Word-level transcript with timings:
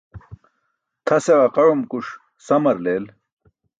Tʰase 1.05 1.33
ġaqaẏumkuṣ 1.39 2.07
samar 2.45 2.77
leel. 2.83 3.05